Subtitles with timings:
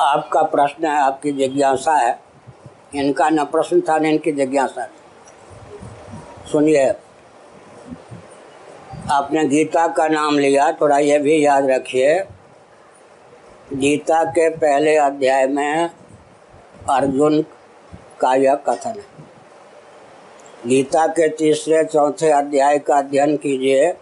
[0.00, 2.20] आपका प्रश्न है, आपकी जिज्ञासा है।
[2.94, 4.88] इनका न प्रश्न था न इनकी जिज्ञासा।
[6.52, 6.94] सुनिए,
[9.10, 12.24] आपने गीता का नाम लिया, थोड़ा यह भी याद रखिए।
[13.72, 15.90] गीता के पहले अध्याय में
[16.90, 17.44] अर्जुन
[18.20, 19.04] का यह कथन है।
[20.66, 23.94] गीता के तीसरे, चौथे अध्याय का अध्ययन कीजिए।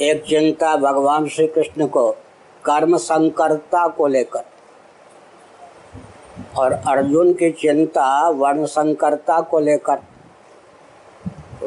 [0.00, 2.10] एक चिंता भगवान श्री कृष्ण को,
[2.64, 4.49] कर्म संकरता को लेकर।
[6.58, 9.98] और अर्जुन की चिंता वर्ण संकरता को लेकर।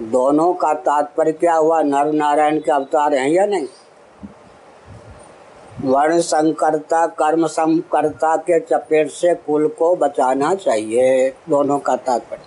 [0.02, 1.82] दोनों का तात्पर्य क्या हुआ?
[1.82, 3.68] नर नारायण के अवतार हैं या नहीं?
[5.84, 12.42] वर्ण संकरता कर्म संकरता के चपेट से कुल को बचाना चाहिए, दोनों का तात्पर्य।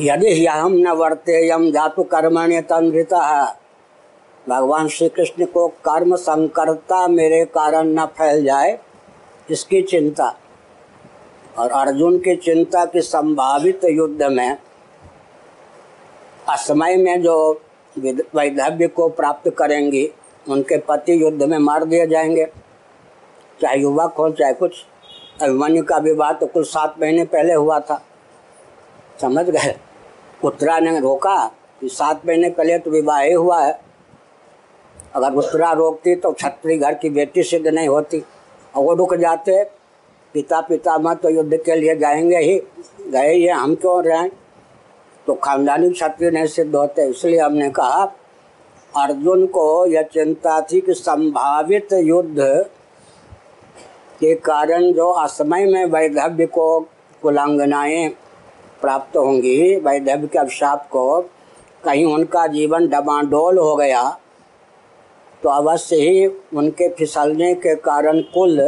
[0.00, 3.44] यदि हम न वर्ते, यम धातु कर्मण्य तंत्रिता
[4.46, 8.78] भगवान श्री कृष्ण को कर्म संकरता मेरे कारण न फैल जाए,
[9.50, 10.34] इसकी चिंता।
[11.58, 14.56] और अर्जुन की चिंता की संभावित युद्ध में
[16.48, 17.62] असमय में जो
[18.34, 20.10] वैधव्य को प्राप्त करेंगी,
[20.48, 22.46] उनके पति युद्ध में मार दिए जाएँगे।
[23.60, 24.84] चाहे युवक हो, चाहे कुछ,
[25.42, 28.02] अभिमन्यु का विवाह तो कुल सात महीने पहले हुआ था।
[29.20, 29.74] समझ गए?
[30.44, 31.46] उत्तरा ने रोका
[31.80, 33.80] कि सात महीने पहले तो विवाह ही हुआ है।
[35.14, 38.24] अगर उत्तरा रोकती तो छत्री घर की बेटी सिद्ध नहीं होती।
[38.76, 39.64] और वो रुक जाते
[40.34, 42.58] पिता पिता मत तो युद्ध के लिए जाएँगे ही।
[43.10, 44.30] गए ये हम क्यों रहें?
[45.26, 48.04] तो खानदानी क्षत्रिय नहीं सिद्ध होते इसलिए हमने कहा,
[48.94, 52.38] अर्जुन को यह चिंता थी कि संभावित युद्ध
[54.20, 56.80] के कारण जो असमय में वैधव्य को
[57.22, 58.08] कुलांगनाएँ
[58.80, 61.20] प्राप्त होंगी, वैधव्य के अभिशाप को
[61.84, 64.02] कहीं उनका जीवन डबाडोल हो गया
[65.42, 68.60] तो अवश्य ही उनके फिसलने के कारण कुल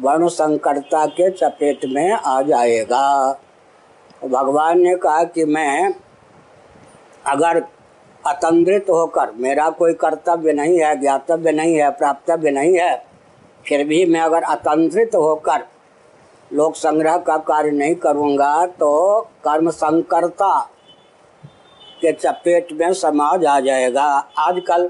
[0.00, 3.32] वर्ण संकरता के चपेट में आ जाएगा।
[4.22, 5.94] भगवान ने कहा कि मैं
[7.24, 7.62] अगर
[8.24, 12.96] अतंत्रित होकर, मेरा कोई कर्तव्य नहीं है, ज्ञातव्य नहीं है, प्राप्तव्य नहीं है,
[13.66, 15.66] फिर भी मैं अगर अतंत्रित होकर
[16.50, 20.58] लोक संग्रह का कार्य नहीं करूँगा तो कर्म संकरता
[22.02, 24.04] के चपेट में समाज आ जाएगा।
[24.38, 24.88] आजकल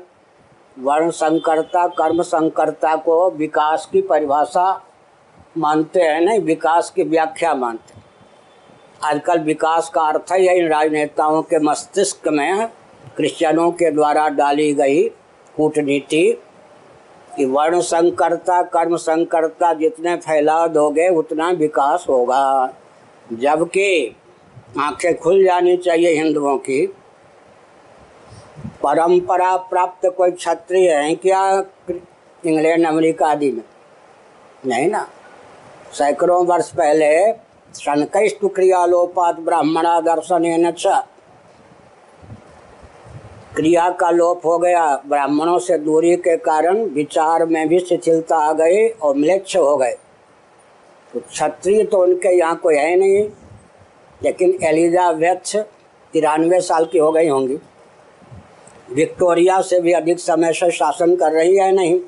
[0.76, 4.70] वर्ण संकरता कर्म संकरता को विकास की परिभाषा
[5.58, 7.98] मानते हैं, नहीं, विकास की व्याख्या मानते
[9.04, 12.66] आजकल विकास का अर्थ ही है, इन राजनेताओं के मस्तिष्क में
[13.16, 15.02] क्रिश्चियनों के द्वारा डाली गई
[15.56, 16.42] कूटनीति
[17.36, 22.74] कि वर्ण संकरता, कर्म संकरता जितने फैला दोगे, उतना विकास होगा।
[23.32, 24.16] जबकि
[24.78, 26.86] आँखें खुल जानी चाहिए हिंदुओं की।
[28.82, 31.64] परंपरा प्राप्त कोई क्षत्रिय है क्या
[32.46, 33.62] इंग्लैंड, अमेरिका आदि में?
[34.66, 35.08] नहीं ना।
[35.92, 37.10] सैकड़ों वर्ष पहले
[37.74, 40.70] शनकैस्तु क्रियालोपात ब्राह्मणा दर्शन
[43.56, 48.52] क्रिया का लोप हो गया। ब्राह्मणों से दूरी के कारण विचार में भी शिथिलता आ
[48.52, 49.96] गई और म्लेच्छ हो गए।
[51.14, 53.28] तो क्षत्रिय तो उनके यहाँ कोई है नहीं,
[54.20, 55.56] लेकिन एलिजाबेथ
[56.14, 57.58] तिरानवे साल की हो गई होंगी।
[58.94, 62.00] विक्टोरिया से भी अधिक समय से शासन कर रही है नहीं।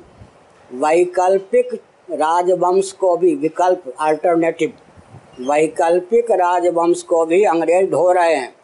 [0.69, 4.73] वैकल्पिक राजवंश को भी विकल्प अल्टरनेटिव
[5.39, 8.55] वैकल्पिक राजवंश को भी अंग्रेज़ ढो रहे हैं।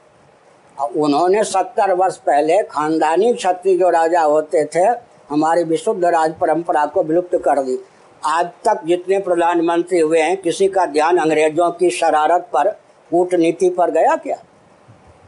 [0.80, 4.84] और उन्होंने सत्तर वर्ष पहले खानदानी क्षत्रिय जो राजा होते थे,
[5.30, 7.80] हमारी विशुद्ध राज परंपरा को विलुप्त कर दी।
[8.26, 12.70] आज तक जितने प्रधानमंत्री हुए हैं, किसी का ध्यान अंग्रेज़ों की शरारत पर,
[13.12, 14.38] कूटनीति पर गया क्या?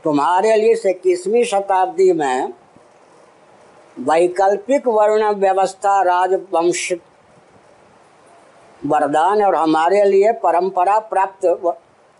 [0.03, 2.53] तुम्हारे लिए इक्कीसवीं शताब्दी में
[3.99, 6.93] वैकल्पिक वर्ण व्यवस्था राजवंश
[8.81, 11.45] वरदान और हमारे लिए परंपरा प्राप्त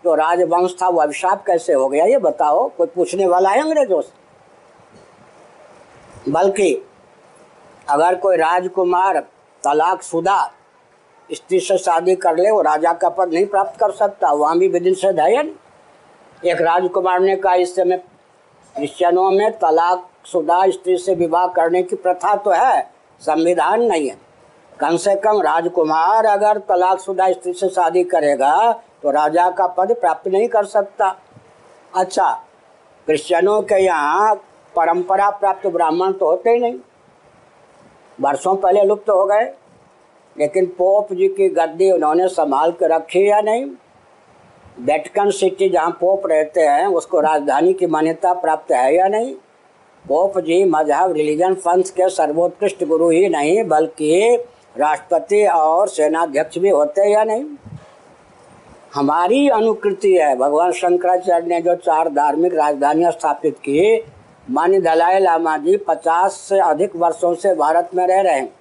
[0.04, 4.00] जो राजवंश था वो अभिशाप कैसे हो गया, ये बताओ। कोई पूछने वाला है अंग्रेज़ों
[4.00, 4.20] से?
[6.30, 6.74] बल्कि
[7.88, 9.18] अगर कोई राजकुमार
[9.64, 10.40] तलाक शुदा
[11.30, 14.68] स्त्री से शादी कर ले, वो राजा का पद नहीं प्राप्त कर सकता, वहाँ भी
[14.68, 15.52] विधि से धैर्य
[16.42, 17.96] एक राजकुमार ने कहा, इस समय
[18.76, 22.90] क्रिश्चियनों में तलाक शुदा स्त्री से विवाह करने की प्रथा तो है,
[23.22, 24.16] संविधान नहीं है।
[24.82, 30.28] कम से कम राजकुमार अगर तलाकशुदा स्त्री से शादी करेगा तो राजा का पद प्राप्त
[30.28, 31.16] नहीं कर सकता।
[31.92, 32.30] अच्छा
[33.08, 34.34] क्रिश्चियनों के यहाँ
[34.74, 36.78] परंपरा प्राप्त ब्राह्मण तो होते ही नहीं।
[38.18, 39.44] वर्षों पहले लुप्त तो हो गए,
[40.36, 43.64] लेकिन पोप जी की गद्दी उन्होंने संभाल कर रखी या नहीं?
[44.80, 49.34] वेटिकन सिटी जहाँ पोप रहते हैं, उसको राजधानी की मान्यता प्राप्त है या नहीं?
[50.04, 54.44] पोप जी मज़हब रिलीजन पंथ के सर्वोत्कृष्ट गुरु ही नहीं, बल्कि
[54.78, 57.44] राष्ट्रपति और सेनाध्यक्ष भी होते या नहीं?
[58.94, 64.04] हमारी अनुकृति है। भगवान शंकराचार्य ने जो चार धार्मिक राजधानियाँ स्थापित की,
[64.50, 68.52] मानी दलाई लामा जी, पचास से अधिक वर्षों से भारत में रह रहे हैं।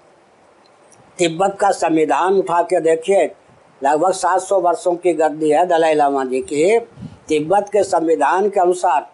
[1.18, 3.31] तिब्बत का संविधान उठा के देखिए,
[3.84, 6.80] लगभग 700 वर्षों की गद्दी है दलाई लामा जी की।
[7.28, 9.10] तिब्बत के संविधान के अनुसार,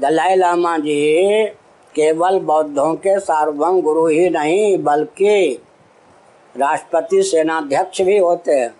[0.00, 1.46] दलाई लामा जी
[1.94, 5.62] केवल बौद्धों के सार्वभौम गुरु ही नहीं, बल्कि
[6.58, 8.74] राष्ट्रपति सेनाध्यक्ष भी होते हैं।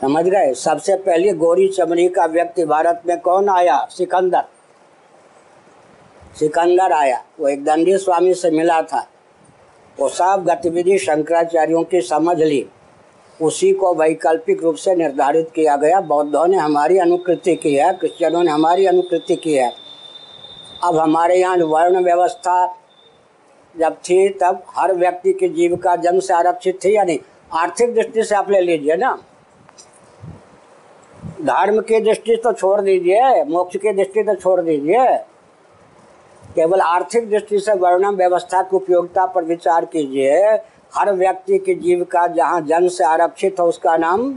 [0.00, 0.54] समझ गए?
[0.54, 3.88] सबसे पहले गोरी चमड़ी का व्यक्ति भारत में कौन आया?
[3.90, 4.44] सिकंदर।
[6.38, 9.08] सिकंदर आया। वो एक दंडी स्वामी से मिला था।
[10.00, 12.68] वो सब गतिविधि शंकराचार्यों की समझ ली।
[13.42, 18.42] उसी को वैकल्पिक रूप से निर्धारित किया गया। बौद्धों ने हमारी अनुकृति की है, क्रिश्चियनों
[18.42, 19.72] ने हमारी अनुकृति की है।
[20.84, 22.78] अब हमारे यहाँ वर्ण व्यवस्था
[23.74, 27.18] जब थी, तब हर व्यक्ति की जीविका जन्म से आरक्षित थी या नहीं
[27.52, 29.16] आर्थिक दृष्टि से आप ले लीजिए ना।
[31.42, 35.06] धर्म की दृष्टि तो छोड़ दीजिए, मोक्ष की दृष्टि तो छोड़ दीजिए।
[36.54, 40.40] केवल आर्थिक दृष्टि से वर्णम व्यवस्था की उपयोगिता पर विचार कीजिए।
[40.92, 44.32] हर व्यक्ति की जीविका जहाँ जन्म से आरक्षित हो, उसका नाम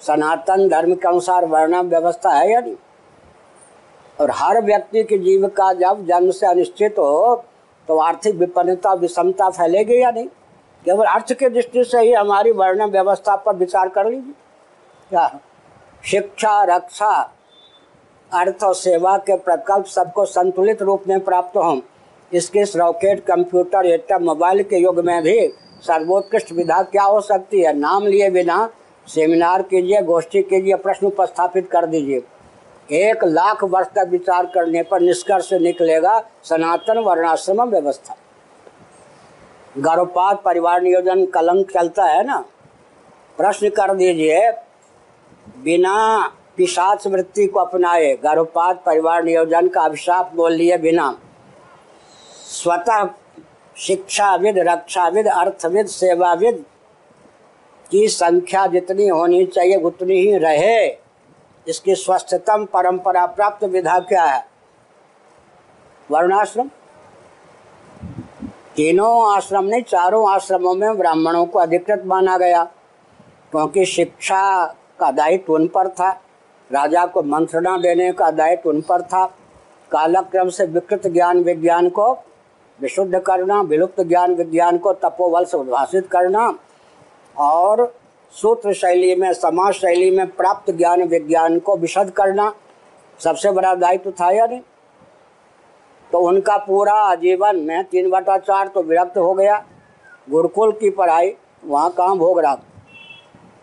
[0.00, 2.74] सनातन धर्म के अनुसार वर्णम व्यवस्था है या नहीं
[4.18, 7.44] और हर व्यक्ति की जीविका जब जन्म से अनिश्चित हो
[7.88, 10.26] तो आर्थिक विपन्नता, विषमता फैलेगी या नहीं?
[10.84, 14.34] केवल अर्थ की दृष्टि से ही हमारी वर्ण व्यवस्था पर विचार कर लीजिए।
[15.10, 15.40] क्या
[16.04, 17.32] शिक्षा, रक्षा,
[18.32, 21.80] अर्थ और सेवा के प्रकल्प सबको संतुलित रूप में प्राप्त हों।
[22.32, 25.48] इसके रॉकेट, कंप्यूटर एटम मोबाइल के युग में भी
[25.82, 27.76] सर्वोत्कृष्ट विधा क्या हो सकती है?
[27.76, 28.68] नाम लिए बिना
[29.08, 32.22] सेमिनार कीजिए, गोष्ठी कीजिए, प्रश्न उपस्थापित कर दीजिए।
[32.88, 38.16] एक लाख वर्ष तक विचार करने पर निष्कर्ष निकलेगा सनातन वर्णाश्रम व्यवस्था।
[39.78, 42.38] गर्भपात परिवार नियोजन कलंक चलता है ना?
[43.38, 44.50] प्रश्न कर दीजिए,
[45.64, 46.18] बिना
[46.56, 51.10] पिशाच वृत्ति को अपनाए गर्भपात परिवार नियोजन का अभिशाप बोल लिए बिना,
[52.52, 53.08] स्वतः
[53.76, 56.64] शिक्षाविद, रक्षाविद, अर्थविद, सेवाविद
[57.90, 61.07] की संख्या जितनी होनी चाहिए उतनी ही रहे।
[61.68, 64.46] इसकी स्वस्थतम परंपरा प्राप्त विधा क्या है?
[66.10, 66.70] वर्णाश्रम?
[68.76, 72.64] तीनों आश्रम नहीं, चारों आश्रमों में ब्राह्मणों को अधिकृत माना गया,
[73.50, 74.66] क्योंकि शिक्षा
[75.00, 76.10] का दायित्व उन पर था,
[76.72, 79.26] राजा को मंत्रणा देने का दायित्व उन पर था,
[79.90, 82.12] कालक्रम से विकृत ज्ञान विज्ञान को
[82.80, 86.58] विशुद्ध करना, विलुप्त ज्ञान विज्ञान को तपोबल से उद्भाषित करना,
[87.36, 87.97] और
[88.32, 92.52] सूत्र शैली में, समाज शैली में प्राप्त ज्ञान, विज्ञान को विशद करना
[93.20, 94.60] सबसे बड़ा दायित्व था या नहीं?
[96.10, 99.64] तो उनका पूरा आजीवन, में तीन बटा चार तो विरक्त हो गया।
[100.28, 101.34] गुरुकुल की पढ़ाई,
[101.64, 102.54] वहाँ कहाँ भोग रहा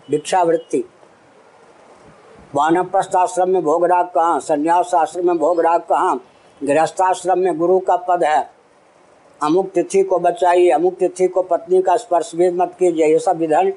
[0.09, 0.83] भिक्षावृत्ति।
[2.56, 4.39] वानप्रस्थ आश्रम में भोग राग कहाँ?
[4.39, 6.19] संन्यास आश्रम में भोग राग कहाँ?
[6.62, 8.50] गृहस्थाश्रम में गुरु का पद है।
[9.41, 13.38] अमुक तिथि को बचाइए, अमुक तिथि को पत्नी का स्पर्श भी मत कीजिए, ये सब
[13.38, 13.71] विधान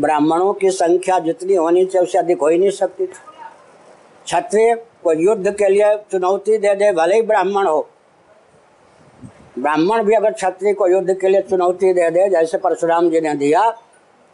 [0.00, 3.12] ब्राह्मणों की संख्या जितनी होनी चाहिए, उससे अधिक हो ही नहीं सकती थी।
[4.26, 4.74] क्षत्रिय
[5.04, 7.88] को युद्ध के लिए चुनौती दे दे, भले ही ब्राह्मण हो।
[9.58, 13.34] ब्राह्मण भी अगर क्षत्रिय को युद्ध के लिए चुनौती दे दे, जैसे परशुराम जी ने
[13.36, 13.70] दिया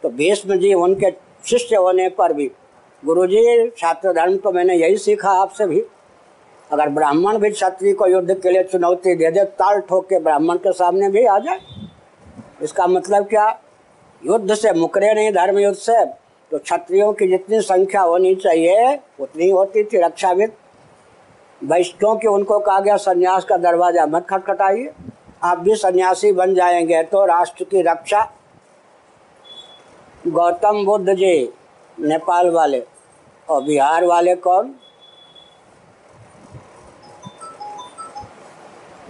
[0.03, 1.11] तो भीष्म जी उनके
[1.45, 2.51] शिष्य होने पर भी
[3.03, 5.81] गुरु जी छात्र धर्म तो मैंने यही सीखा आपसे भी।
[6.69, 10.57] अगर ब्राह्मण भी क्षत्रिय को युद्ध के लिए चुनौती दे दे, ताल ठोक के ब्राह्मण
[10.57, 11.59] के सामने भी आ जाए।
[12.61, 13.47] इसका मतलब क्या?
[14.23, 16.05] युद्ध से मुकरे नहीं, धर्म युद्ध से।
[16.51, 20.53] तो क्षत्रियों की जितनी संख्या होनी चाहिए, उतनी होती थी रक्षाविद।
[21.63, 24.91] वैष्णव के उनको कहा गया, संन्यास का दरवाज़ा मत खटखटाइए।
[25.43, 28.31] आप भी सन्यासी बन जाएँगे तो राष्ट्र की रक्षा।
[30.27, 31.49] गौतम बुद्ध जी,
[31.99, 32.83] नेपाल वाले।
[33.49, 34.75] और बिहार वाले कौन?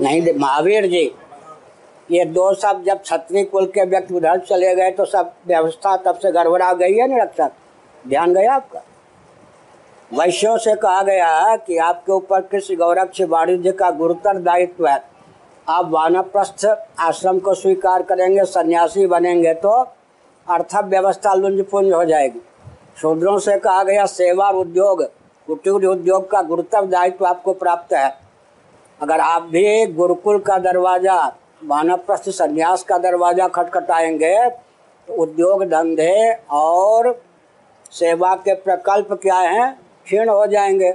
[0.01, 1.11] नहीं, महावीर जी।
[2.09, 6.19] ये दो सब जब छत्री कुल के व्यक्ति उधर चले गए तो सब व्यवस्था तब
[6.19, 7.49] से गड़बड़ा गई है ना रक्षा
[8.05, 8.81] ध्यान गया आपका?
[10.11, 15.03] वैश्यों से कहा गया कि आपके ऊपर कृषि गौरक्ष वाणिज्य का गुरुतर दायित्व है।
[15.67, 16.65] आप वानप्रस्थ
[16.99, 19.69] आश्रम को स्वीकार करेंगे, सन्यासी बनेंगे तो
[20.47, 22.41] अर्थव्यवस्था लुंजपुंज हो जाएगी।
[22.97, 25.03] शूद्रों से कहा गया, सेवा और उद्योग,
[25.47, 28.13] कुटीर उद्योग का गुरुतर दायित्व आपको प्राप्त है।
[28.99, 31.17] अगर आप भी गुरुकुल का दरवाज़ा
[31.65, 37.23] वानप्रस्थ संन्यास का दरवाज़ा खटखटाएँगे तो उद्योग धंधे और
[37.91, 39.73] सेवा के प्रकल्प क्या हैं,
[40.05, 40.93] क्षीण हो जाएँगे।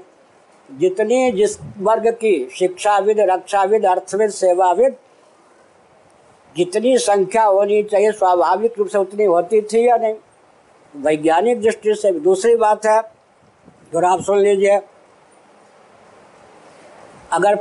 [0.69, 4.97] जितनी जिस वर्ग की शिक्षाविद, रक्षाविद, अर्थविद, सेवाविद,
[6.57, 10.15] जितनी संख्या होनी चाहिए, स्वाभाविक रूप से उतनी होती थी या नहीं?
[10.95, 13.01] वैज्ञानिक दृष्टि से दूसरी बात है
[13.97, 14.81] और आप सुन लीजिए।
[17.33, 17.55] अगर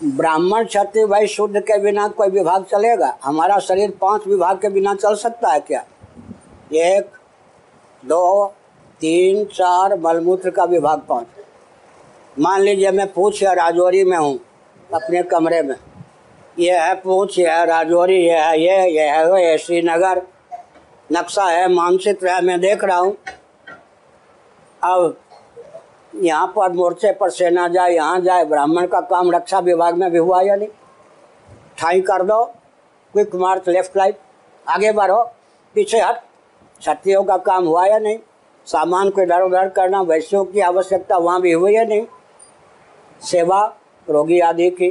[0.00, 3.16] ब्राह्मण क्षत्रिय भाई शुद्ध के बिना कोई विभाग चलेगा?
[3.24, 5.84] हमारा शरीर पाँच विभाग के बिना चल सकता है क्या?
[6.74, 7.10] एक,
[8.02, 8.46] दो,
[9.00, 11.26] तीन, चार मलमूत्र का विभाग पाँच।
[12.36, 14.38] मान लीजिए मैं पूछ या राजौरी में हूँ,
[14.94, 15.76] अपने कमरे में।
[16.58, 20.22] यह है पूछ, ये है राजौरी यह है ये यह है वो, ये श्रीनगर।
[21.12, 23.16] नक्शा है, मानचित्र है, मैं देख रहा हूँ।
[24.82, 25.16] अब
[26.12, 30.18] यहाँ पर मोर्चे पर सेना जाए, यहाँ जाए, ब्राह्मण का काम रक्षा विभाग में भी
[30.18, 30.68] हुआ या नहीं?
[31.78, 32.44] ठाई कर दो
[33.14, 34.18] क्विक मार्च लेफ़्ट राइट
[34.66, 35.22] आगे बढ़ो,
[35.74, 36.16] पीछे हट।
[36.80, 38.18] क्षत्रियों का काम हुआ या नहीं?
[38.66, 42.06] सामान को इधर उधर करना, वैश्यों की आवश्यकता वहाँ भी हुई या नहीं?
[43.22, 43.64] सेवा,
[44.08, 44.88] रोगी आदि की,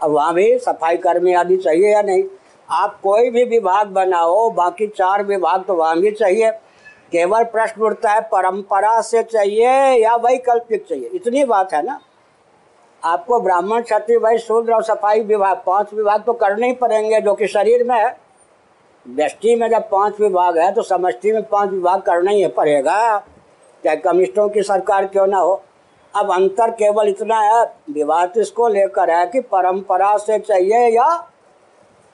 [0.00, 2.24] अब वहाँ भी सफ़ाई कर्मी आदि चाहिए या नहीं?
[2.68, 6.50] आप कोई भी विभाग बनाओ, बाकी चार विभाग तो वहाँ भी चाहिए।
[7.14, 9.68] केवल प्रश्न उठता है, परंपरा से चाहिए
[9.98, 11.10] या वैकल्पिक चाहिए?
[11.14, 11.98] इतनी बात है ना?
[13.02, 17.34] आपको ब्राह्मण, क्षत्रिय, वैश्य, शूद्र और सफ़ाई विभाग, पाँच विभाग तो करने ही पड़ेंगे, जो
[17.34, 18.16] कि शरीर में है।
[19.06, 23.18] व्यष्टि में जब पाँच विभाग है तो समष्टि में पाँच विभाग करना ही पड़ेगा।
[23.84, 25.62] चाहे कम्युनिस्टों की सरकार क्यों ना हो।
[26.14, 31.06] अब अंतर केवल इतना है, विवाद इसको लेकर है कि परंपरा से चाहिए या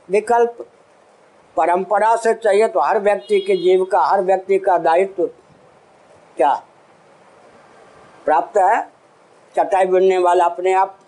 [0.09, 0.67] विकल्प।
[1.61, 5.27] परंपरा से चाहिए तो हर व्यक्ति के जीव का, हर व्यक्ति का दायित्व
[6.37, 6.53] क्या?
[8.25, 8.81] प्राप्त है?
[9.57, 10.99] चटाई बुनने वाला अपने आप,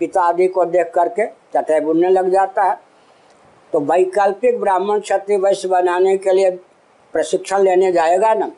[0.00, 2.78] पिता आदि को देख करके चटाई बुनने लग जाता है।
[3.72, 6.50] तो वैकल्पिक ब्राह्मण क्षत्रिय वैश्य बनाने के लिए
[7.14, 8.50] प्रशिक्षण लेने जाएगा ना?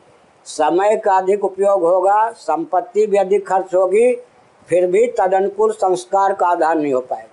[0.45, 4.13] समय का अधिक उपयोग होगा, संपत्ति भी अधिक खर्च होगी,
[4.69, 7.30] फिर भी तदनुकूल संस्कार का आधार नहीं हो पाएगा।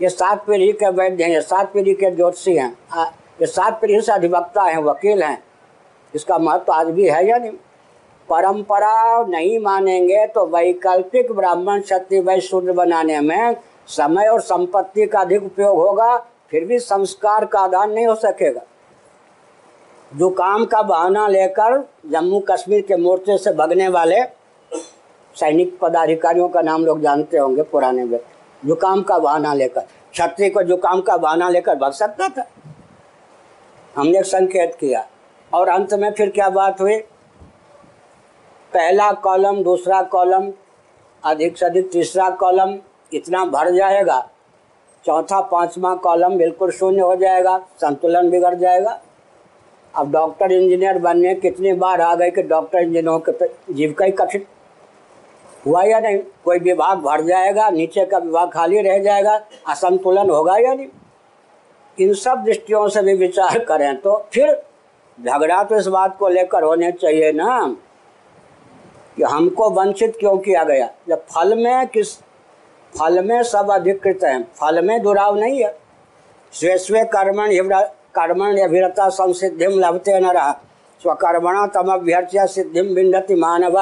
[0.00, 2.70] ये सात पीढ़ी के वैद्य हैं, ये सात पीढ़ी के ज्योतिषी हैं।
[3.40, 5.42] ये सात पीढ़ी से अधिवक्ता हैं, वकील हैं।
[6.14, 7.50] इसका महत्व आज भी है या नहीं?
[8.28, 13.56] परंपरा नहीं मानेंगे तो वैकल्पिक ब्राह्मण क्षत्रिय वैश्य बनाने में
[13.88, 16.16] समय और संपत्ति का अधिक उपयोग होगा,
[16.50, 18.60] फिर भी संस्कार का आदान नहीं हो सकेगा।
[20.12, 24.22] जो काम का बहाना लेकर जम्मू कश्मीर के मोर्चे से भगने वाले
[25.36, 29.82] सैनिक पदाधिकारियों का नाम लोग जानते होंगे, पुराने व्यक्ति। जुकाम का बहाना लेकर।
[30.14, 32.46] छत्री को जुकाम का बहाना लेकर भग सकता था।
[33.96, 35.06] हमने संकेत किया।
[35.54, 36.96] और अंत में फिर क्या बात हुई?
[38.72, 40.52] पहला कॉलम, दूसरा कॉलम,
[41.24, 42.78] अधिक से अधिक तीसरा कॉलम,
[43.12, 44.30] इतना भर जाएगा।
[45.06, 49.00] चौथा, पांचवा कॉलम बिल्कुल शून्य हो जाएगा, संतुलन बिगड़ जाएगा।
[49.94, 53.32] अब डॉक्टर इंजीनियर बनने कितनी बार आ गए कि डॉक्टर इंजीनियरों के
[53.72, 54.46] जीविका ही कठिन।
[55.66, 56.18] हुआ या नहीं?
[56.44, 60.86] कोई विभाग भर जाएगा, नीचे का विभाग खाली रह जाएगा, असंतुलन होगा या नहीं?
[62.00, 64.62] इन सब दृष्टियों से भी विचार करें तो फिर
[65.20, 67.76] झगड़ा तो इस बात को लेकर होने चाहिए ना।
[69.16, 70.88] कि हमको वंचित क्यों किया गया?
[71.08, 72.16] जब फल में किस,
[72.98, 75.78] फल में सब अधिकृत हैं, फल में दुराव नहीं है।
[76.52, 77.50] स्वे स्वे कर्मण
[78.14, 80.52] कर्मण अभिरता संसिधिम लभते न रहा
[81.02, 83.78] स्वकर्मणा तमभ्यर्च्य सिद्धि बिंदति मानव।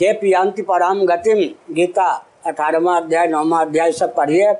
[0.00, 1.38] ते पियांति पराम गतिम,
[1.74, 2.06] गीता,
[2.46, 4.52] अठारहवा अध्याय, नौवा अध्याय सब पढ़िए।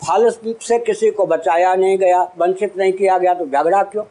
[0.00, 4.04] फल से किसी को बचाया नहीं गया, वंचित नहीं किया गया तो झगड़ा क्यों?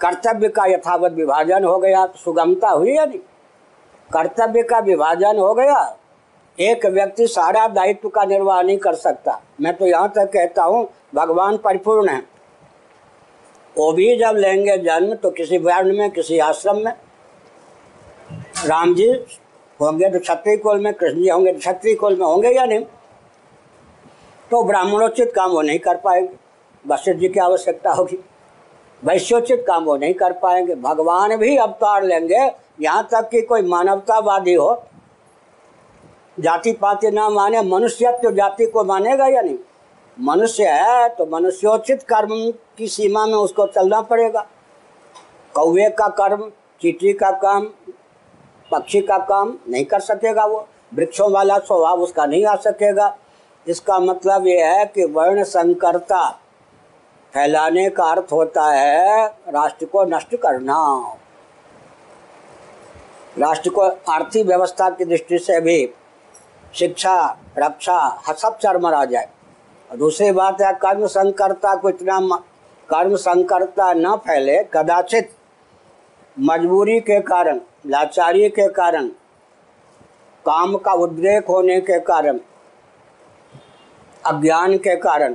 [0.00, 3.18] कर्तव्य का यथावत विभाजन हो गया तो सुगमता हुई या नहीं?
[4.10, 5.96] कर्तव्य का विभाजन हो गया,
[6.58, 10.88] एक व्यक्ति सारा दायित्व का निर्वाह नहीं कर सकता। मैं तो यहाँ तक कहता हूँ,
[11.14, 12.22] भगवान परिपूर्ण है।
[13.76, 16.92] वो भी जब लेंगे जन्म तो किसी वर्ण में, किसी आश्रम में।
[18.66, 19.12] राम जी
[19.80, 22.84] होंगे तो क्षत्रिय कुल में कृष्ण जी होंगे तो क्षत्रिय कुल में होंगे या नहीं?
[24.50, 26.36] तो ब्राह्मणोचित काम वो नहीं कर पाएँगे।
[26.84, 28.18] वशिष्ठ जी की आवश्यकता होगी।
[29.02, 34.54] वैश्योचित काम वो नहीं कर पाएँगे। भगवान भी अवतार लेंगे। यहाँ तक कि कोई मानवतावादी
[34.54, 34.82] हो
[36.40, 39.58] जाति पाति ना माने मनुष्य तो जाति को मानेगा या नहीं?
[40.18, 42.30] मनुष्य है तो मनुष्योचित कर्म
[42.78, 44.46] की सीमा में उसको चलना पड़ेगा।
[45.54, 46.50] कौवे का कर्म,
[46.82, 47.66] चीटी का काम
[48.70, 53.16] पक्षी का काम नहीं कर सकेगा वो। वृक्षों वाला स्वभाव उसका नहीं आ सकेगा।
[53.66, 56.28] इसका मतलब ये है कि वर्ण संकरता
[57.34, 60.76] फैलाने का अर्थ होता है राष्ट्र को नष्ट करना।
[63.38, 65.94] राष्ट्र को आर्थिक व्यवस्था की दृष्टि से भी
[66.74, 69.28] शिक्षा, रक्षा सब चरमरा जाए।
[69.90, 72.20] और दूसरी बात है, कर्म संकरता को इतना
[72.88, 75.30] कर्म संकरता न फैले, कदाचित
[76.40, 79.08] मजबूरी के कारण, लाचारी के कारण,
[80.46, 82.38] काम का उद्रेक होने के कारण,
[84.26, 85.34] अज्ञान के कारण।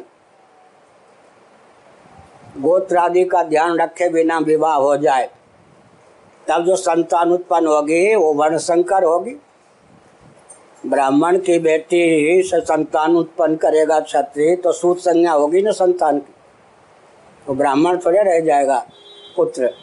[2.60, 5.30] गोत्र आदि का ध्यान रखे बिना विवाह हो जाए,
[6.48, 9.36] तब जो संतान उत्पन्न होगी, वो वर्ण संकर होगी।
[10.86, 16.20] ब्राह्मण की बेटी ही से संतान उत्पन्न करेगा, क्षत्रिय तो सूत संज्ञा होगी ना संतान
[16.20, 16.34] की।
[17.48, 18.86] तो ब्राह्मण थोड़े रह जाएगा,
[19.38, 19.83] पुत्र।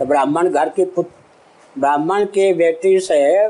[0.00, 3.48] तो ब्राह्मण घर की पुत्र ब्राह्मण की बेटी से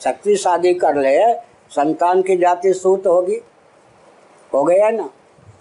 [0.00, 1.32] शक्ति शादी कर ले,
[1.70, 3.38] संतान की जाति सूत होगी।
[4.52, 5.08] हो गया ना?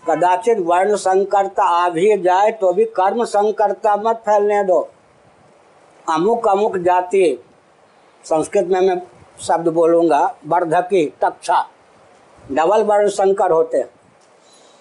[0.09, 4.79] कदाचित वर्ण संकरता आ भी जाए तो भी कर्म संकरता मत फैलने दो।
[6.07, 7.39] अमुक अमुक जाति,
[8.25, 9.01] संस्कृत में मैं
[9.41, 11.61] शब्द बोलूँगा, वर्धकी, तक्षा,
[12.51, 13.81] डबल वर्ण संकर होते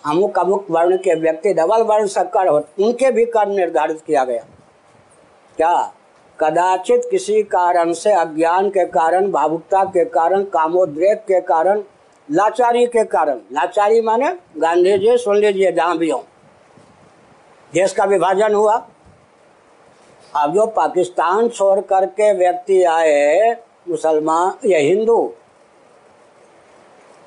[0.05, 4.45] अमुक अमुक वर्ण के व्यक्ति डबल वर्ण संकर होते उनके भी कर्म निर्धारित किया गया।
[5.59, 5.93] क्या?
[6.41, 11.83] कदाचित किसी कारण से अज्ञान के कारण, भावुकता के कारण कामोद्रेक के कारण,
[12.31, 16.25] लाचारी के कारण। लाचारी माने गांधी जी सुन लीजिए जहाँ भी हो।
[17.75, 18.89] देश का विभाजन हुआ।
[20.37, 23.57] अब जो पाकिस्तान छोड़ करके व्यक्ति आए,
[23.89, 25.33] मुसलमान, या हिंदू,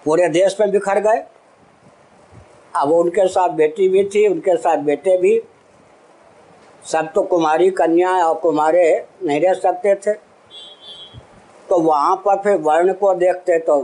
[0.06, 1.24] पूरे देश में बिखर गए।
[2.76, 5.44] अब उनके साथ बेटी भी थी, उनके साथ बेटे भी।
[6.86, 8.84] सब तो कुमारी कन्या और कुमारे
[9.24, 10.14] नहीं रह सकते थे।
[11.70, 13.80] तो वहाँ पर फिर वर्ण को देखते तो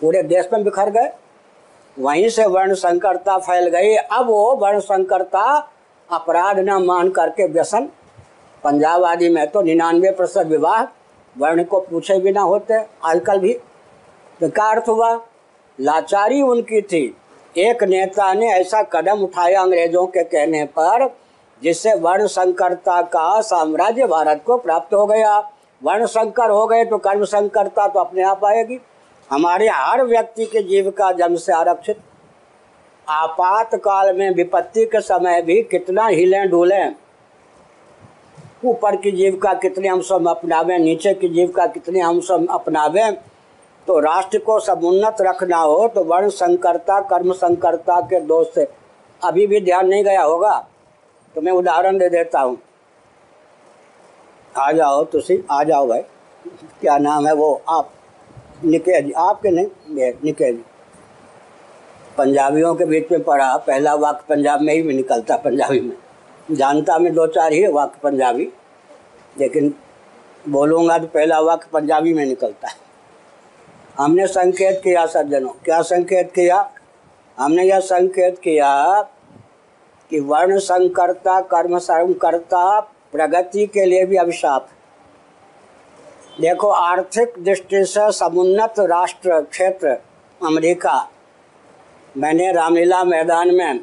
[0.00, 1.10] पूरे देश में बिखर गए।
[1.96, 5.42] वहीं से वर्ण संकरता फैल गई। अब वो वर्ण संकरता
[6.08, 7.88] अपराध न मान करके व्यसन।
[8.64, 10.82] पंजाब आदि में तो निन्यानवे प्रतिशत विवाह
[11.36, 13.52] वर्ण को पूछे बिना होते, आजकल भी।
[14.40, 15.14] तो क्या अर्थ हुआ?
[15.78, 17.16] लाचारी उनकी थी।
[17.54, 21.04] एक नेता ने ऐसा कदम उठाया अंग्रेज़ों के कहने पर
[21.62, 25.38] जिससे वर्ण संकरता का साम्राज्य भारत को प्राप्त हो गया।
[25.82, 28.78] वर्ण संकर हो गए तो कर्म संकरता तो अपने आप आएगी।
[29.30, 32.00] हमारे हर व्यक्ति के जीविका जन्म से आरक्षित।
[33.06, 36.94] आपातकाल में विपत्ति के समय भी कितना हिलें डुलें।
[38.64, 43.16] ऊपर की जीविका कितने अंश हम अपनावें, नीचे की जीविका कितने अंश हम अपनावें।
[43.88, 48.66] तो राष्ट्र को समुन्नत रखना हो तो वर्ण संकरता कर्म संकरता के दोष से
[49.22, 50.56] अभी भी ध्यान नहीं गया होगा।
[51.36, 52.56] तो मैं उदाहरण दे देता हूँ।
[54.54, 56.00] आ जाओ तुसी, आ जाओ भाई।
[56.80, 57.62] क्या नाम है वो?
[57.68, 57.90] आप
[58.64, 60.64] निके जी आपके नहीं निके जी
[62.18, 65.96] पंजाबियों के बीच में पढ़ा, पहला वाक्य पंजाब में ही में निकलता पंजाबी में।
[66.50, 68.48] जानता मैं दो चार ही वाक्य पंजाबी,
[69.36, 69.74] लेकिन
[70.48, 72.74] बोलूँगा तो पहला वाक्य पंजाबी में निकलता है।
[73.98, 76.70] हमने संकेत किया, सज्जनों, क्या संकेत किया?
[77.38, 78.70] हमने यह संकेत किया
[80.10, 82.80] कि वर्ण संकरता, कर्म संकरता
[83.12, 84.68] प्रगति के लिए भी अभिशाप
[86.40, 89.96] देखो, आर्थिक दृष्टि से समुन्नत राष्ट्र क्षेत्र
[90.40, 91.08] अमेरिका,
[92.16, 93.80] मैंने रामलीला मैदान में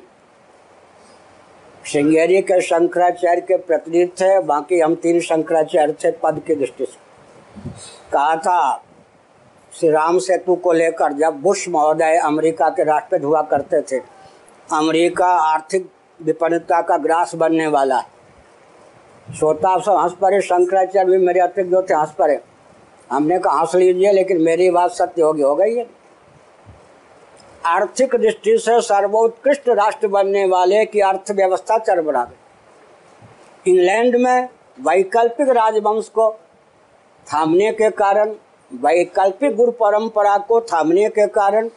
[1.86, 6.98] श्रृंगेरी के शंकराचार्य के प्रतिनिधि थे, बाकी हम तीन शंकराचार्य थे पद की दृष्टि से।
[8.14, 8.84] कहा था,
[9.74, 14.02] श्री राम सेतु को लेकर जब बुश महोदय अमेरिका के राष्ट्रपति हुआ करते थे,
[14.74, 15.90] अमेरिका आर्थिक
[16.24, 18.12] विपन्नता का ग्रास बनने वाला है।
[19.38, 22.40] श्रोता सब हंस पड़े, शंकराचार्य भी मेरे अतिरिक्त जो थे हंस पड़े।
[23.12, 25.86] हमने कहा, हंस लीजिए, लेकिन मेरी बात सत्य होगी, हो गई है।
[27.66, 36.08] आर्थिक दृष्टि से सर्वोत्कृष्ट राष्ट्र बनने वाले की अर्थव्यवस्था चरमरा गई इंग्लैंड में वैकल्पिक राजवंश
[36.10, 36.32] को
[37.28, 38.34] थामने के कारण,
[38.72, 41.70] वैकल्पिक गुरु परंपरा को थामने के कारण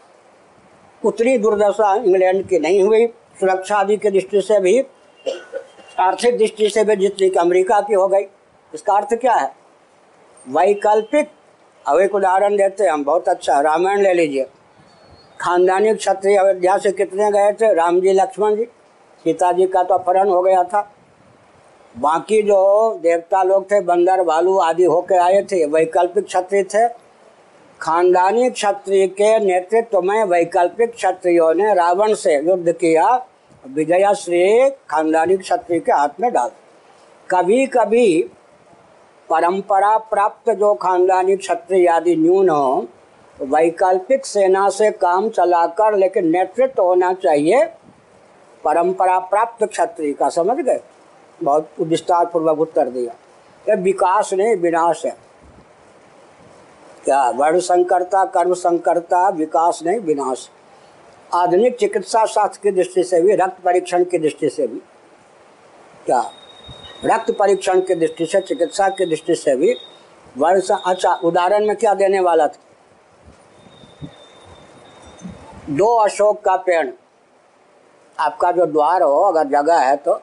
[1.02, 3.06] उतनी दुर्दशा इंग्लैंड की नहीं हुई।
[3.40, 4.84] सुरक्षा आदि की दृष्टि से भी,
[6.00, 8.22] आर्थिक दृष्टि से भी जितनी की अमरीका की हो गई,
[8.74, 9.52] इसका अर्थ क्या है?
[10.48, 11.28] वैकल्पिक,
[11.86, 14.46] अब एक उदाहरण देते हैं, हम बहुत अच्छा रामायण ले लीजिए।
[15.40, 17.74] खानदानी क्षत्रिय अयोध्या से कितने गए थे?
[17.74, 18.64] राम जी लक्ष्मण जी।
[19.24, 20.92] सीता जी का तो अपहरण हो गया था।
[21.94, 27.05] बाकी जो देवता लोग थे, बंदर, भालू आदि होकर आए थे, वैकल्पिक क्षत्रिय थे।
[27.80, 33.26] खानदानी क्षत्रिय के नेतृत्व में वैकल्पिक क्षत्रियों ने रावण से युद्ध किया।
[33.66, 36.50] विजया श्री खानदानी क्षत्रिय के हाथ में डाल।
[37.30, 38.22] कभी कभी
[39.30, 42.86] परंपरा प्राप्त जो खानदानी क्षत्रिय आदि न्यून हो,
[43.42, 47.64] वैकल्पिक सेना से काम चलाकर लेकिन नेतृत्व होना चाहिए।
[48.64, 50.80] परंपरा प्राप्त क्षत्रिय का समझ गए?
[51.42, 53.12] बहुत विस्तार पूर्वक उत्तर दिया।
[53.68, 55.25] ये विकास नहीं, विनाश है।
[57.06, 57.28] क्या?
[57.30, 60.48] वर्ण संकरता, कर्म संकरता, विकास नहीं, विनाश।
[61.34, 64.80] आधुनिक चिकित्सा शास्त्र की दृष्टि से भी, रक्त परीक्षण की दृष्टि से भी,
[66.06, 66.22] क्या?
[67.04, 69.74] रक्त परीक्षण की दृष्टि से, चिकित्सा की दृष्टि से भी
[70.38, 72.58] वर्ण अच्छा उदाहरण में क्या देने वाला था?
[75.70, 76.88] दो अशोक का पेड़।
[78.18, 80.20] आपका जो द्वार हो, अगर जगह है तो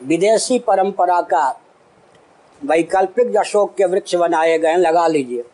[0.00, 1.48] विदेशी परंपरा का
[2.60, 5.44] वैकल्पिक अशोक के वृक्ष बनाए गए लगा लीजिए।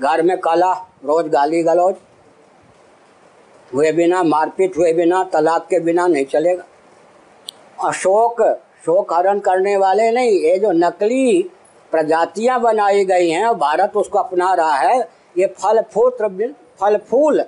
[0.00, 0.72] घर में कला,
[1.04, 1.94] रोज गाली गलौज।
[3.74, 6.64] हुए बिना मारपीट, हुए बिना तलाक के बिना नहीं चलेगा।
[7.88, 8.42] अशोक,
[8.86, 11.42] शोक हरण करने वाले नहीं, ये जो नकली
[11.92, 14.98] प्रजातियाँ बनाई गई हैं भारत उसको अपना रहा है,
[15.38, 16.10] ये फल, फूल
[16.80, 17.44] फल, फूल,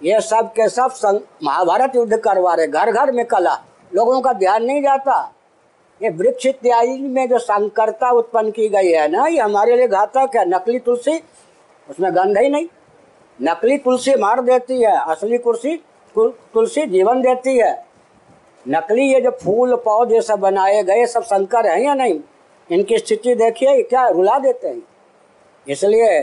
[0.00, 3.54] ये सब के सब संग महाभारत युद्ध करवा रहे घर घर में कला।
[3.92, 5.32] लोगों का ध्यान नहीं जाता।
[6.00, 10.36] ये वृक्ष इत्यादि में जो संकरता उत्पन्न की गई है ना, ये हमारे लिए घातक
[10.36, 11.18] है। नकली तुलसी
[11.92, 12.66] उसमें गंध ही नहीं।
[13.42, 15.76] नकली तुलसी मार देती है, असली कुर्सी
[16.18, 17.86] तुलसी जीवन देती है।
[18.68, 22.20] नकली ये जो फूल, पौधे सब बनाए गए, सब संकर हैं या नहीं?
[22.70, 24.82] इनकी स्थिति देखिए क्या रुला देते हैं।
[25.68, 26.20] इसलिए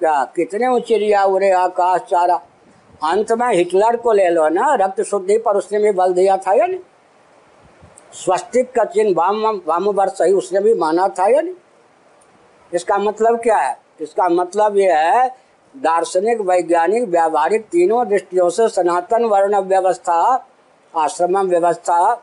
[0.00, 2.36] क्या कितने चिड़िया उड़े आकाश चारा।
[3.02, 6.52] अंत में हिटलर को ले लो ना, रक्त शुद्धि पर उसने भी बल दिया था
[6.52, 6.80] या नहीं?
[8.12, 11.54] स्वस्तिक का चिन्ह वाम वाम वर्ष ही उसने भी माना था या नहीं?
[12.74, 13.87] इसका मतलब क्या है?
[14.00, 15.28] इसका मतलब यह है,
[15.74, 20.44] दार्शनिक, वैज्ञानिक, व्यावहारिक तीनों दृष्टियों से सनातन वर्ण व्यवस्था
[20.94, 22.14] आश्रम व्यवस्था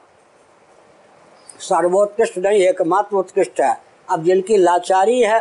[1.60, 5.40] सर्वोत्कृष्ट नहीं, एकमात्र उत्कृष्ट है। अब जिनकी लाचारी है,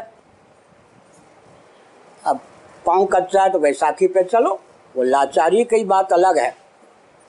[2.24, 2.40] अब
[2.86, 4.60] पाँव कच्चा है तो वैसाखी पे चलो,
[4.94, 6.54] वो लाचारी की बात अलग है।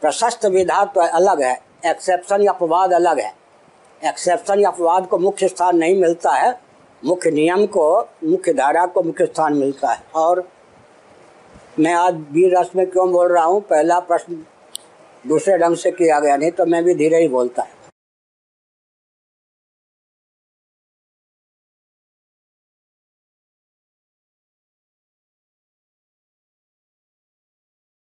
[0.01, 3.33] प्रशस्त विधा तो अलग है, एक्सेप्शन या अपवाद अलग है।
[4.01, 6.51] एक्सेप्शन या अपवाद को मुख्य स्थान नहीं मिलता है।
[7.03, 10.49] मुख्य नियम को, मुख्य धारा को मुख्य स्थान मिलता है। और
[11.79, 13.61] मैं आज वीर रस में क्यों बोल रहा हूँ?
[13.61, 14.45] पहला प्रश्न
[15.27, 17.74] दूसरे ढंग से किया गया, नहीं तो मैं भी धीरे ही बोलता है।